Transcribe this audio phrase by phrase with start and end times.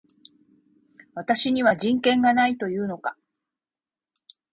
[1.13, 3.15] 私には人権がないと言うのか